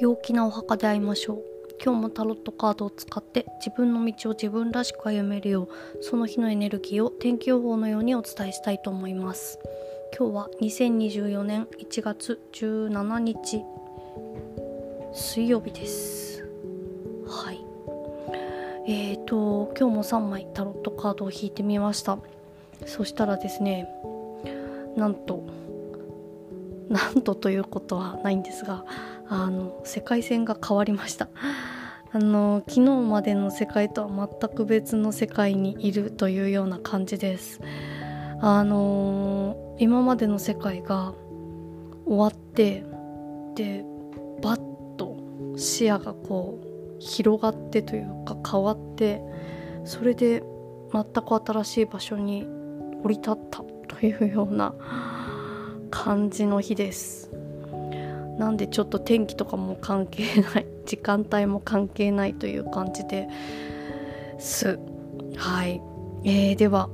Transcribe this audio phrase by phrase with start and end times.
[0.00, 1.44] 陽気なお墓で会いましょう。
[1.84, 5.68] 今日もタロットカードを使って自分の道を自分らしく歩めるよう
[6.02, 9.58] その日のエネルギーを天気予報のようにお伝えしたいと思います。
[10.18, 13.62] 今日は2024年1月17日
[15.12, 16.48] 水曜日です。
[17.26, 17.60] はい。
[18.88, 22.18] えーと今日も3枚タロットカードを引いてみました。
[22.86, 23.86] そしたらですね
[24.96, 25.44] なんと
[26.90, 28.84] なんとということはないんですが
[29.28, 31.28] あの世界線が変わりました。
[32.12, 37.60] あの昨日までの世界とは全く別の世界にいるというような感じです。
[38.40, 41.14] あの今までの世界が
[42.04, 42.84] 終わって
[43.54, 43.84] で
[44.42, 45.16] バッと
[45.56, 46.66] 視野がこう
[46.98, 49.22] 広がってというか変わって
[49.84, 50.42] それで
[50.92, 52.46] 全く新しい場所に
[53.04, 54.74] 降り立ったというような
[55.90, 57.30] 感じの日です。
[58.38, 63.28] なんでちょっと天気とかも関係ない 時間帯も関係ないという感じで
[64.38, 64.78] す。
[65.36, 65.80] はい、
[66.24, 66.88] えー、では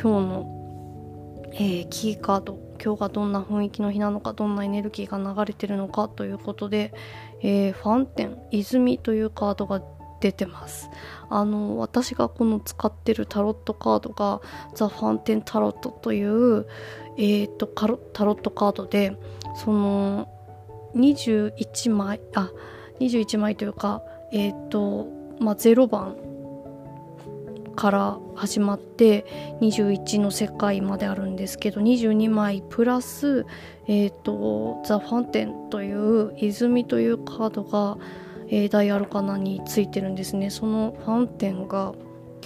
[0.00, 6.92] 今日の、えー、キーカード今日がどんな雰囲気の日なのかどんなエネルギーが流れてるのかということで、
[7.40, 9.82] えー、ファンテン泉というカードが
[10.24, 10.88] 出てます。
[11.28, 14.40] あの私がこの使ってるタロットカードが
[14.74, 16.66] ザ・ファンテンタロットという、
[17.18, 17.98] えーと、タロ
[18.32, 19.14] ットカードで
[19.62, 20.28] その
[20.96, 22.50] 21枚あ
[23.00, 24.02] 21枚というか
[24.32, 25.08] えっ、ー、と
[25.40, 26.16] まあ0番
[27.76, 29.26] から始まって
[29.60, 33.44] 21の世界まであるんですけど22枚プラス、
[33.88, 37.98] えーと、ザ・ファンテンという泉というカードが、
[38.48, 41.94] えー、ダイアルカナについてるんですねそのファウンテンが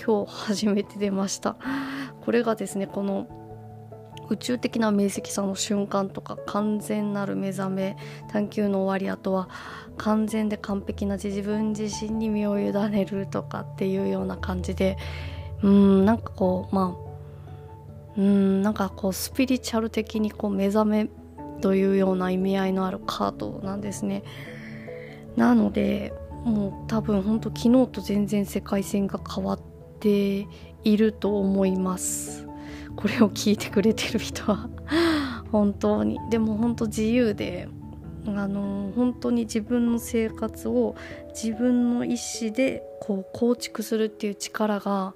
[0.04, 1.56] 今日初めて出ました
[2.20, 3.26] これがですねこの
[4.30, 7.96] 宇宙的な明晰さの瞬間とか完全なる目覚め
[8.30, 9.48] 探求の終わりあとは
[9.96, 14.96] 完全で完璧な自分自身に身を委ねるとかっていうような感じで
[15.62, 17.08] うんなんかこうまあ
[18.18, 21.08] うんなんかこうスピリチュアル的にこう目覚め
[21.60, 24.22] というような意味合いのあるカードなんですね。
[25.36, 26.12] なので
[26.44, 29.60] もう多分本当昨日と全然世界線が変わっ
[30.00, 30.46] て
[30.84, 32.46] いると思います。
[32.96, 34.68] これを聞いてくれてる人は。
[35.52, 36.18] 本当に。
[36.30, 37.68] でも本当自由で
[38.26, 40.94] あの本当に自分の生活を
[41.28, 45.14] 自分の意思でこう構築するっていう力が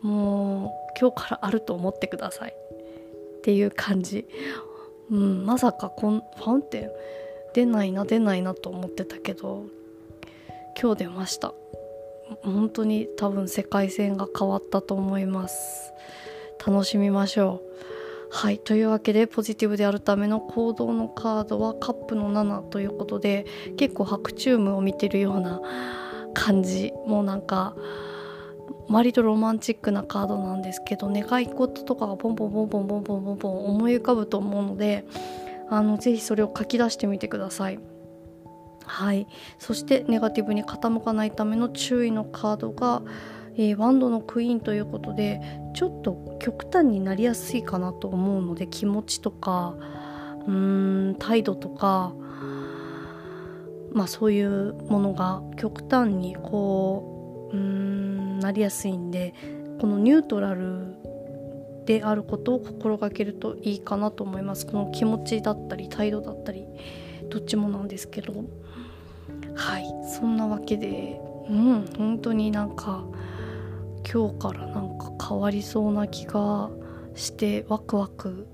[0.00, 2.54] もう今日からあると思ってください。
[3.38, 4.26] っていう感じ、
[5.10, 6.90] うん、まさかこんファンテン
[7.54, 9.66] 出ないな出ないなと思ってたけど
[10.80, 11.54] 今日出ました。
[12.42, 15.92] 本当に多分世界線が変わったと思います。
[16.64, 17.68] 楽しみましょう。
[18.30, 23.46] はいというわけでポジティブであるための行動のカードはカップの7ということで
[23.78, 25.60] 結構白チュームを見てるような
[26.34, 26.92] 感じ。
[27.06, 27.74] もうなんか
[28.88, 35.04] 割とロマンチックなカードなんですけど願い事とかがポンポンポンポンポンポンポンポン思い浮かぶと思うので
[35.70, 37.78] あのぜひそれを書き出してみてください。
[38.84, 39.26] はい、
[39.58, 43.02] そしてネガティブに傾かないための注意のカードが
[43.58, 45.40] えー、ワンドのクイーンということで
[45.74, 49.74] ちょっと極端になりやすいかなと思うので気持ちとか
[50.46, 52.14] うーん態度とか
[53.92, 59.34] まあそういうものが極端にこううーんなりやすいんで
[59.80, 60.94] このニュートラル
[61.88, 64.66] であることを心がけるといいかなと思います。
[64.66, 66.66] この気持ちだったり態度だったり
[67.30, 68.44] どっちもなんですけど。
[69.54, 69.86] はい。
[70.06, 71.18] そんなわけで
[71.48, 73.04] うん本当になんか
[74.12, 76.68] 今日からなんか変わりそうな気が
[77.14, 78.46] してワクワク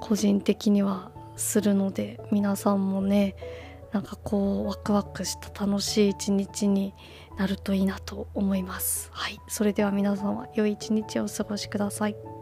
[0.00, 3.36] 個人的にはするので皆さんもね
[3.92, 6.94] なんかこうワクワクした楽しい一日に
[7.38, 9.08] なるといいなと思います。
[9.12, 9.38] はい。
[9.46, 12.35] それでは皆さんは良い一日をお過ごしください。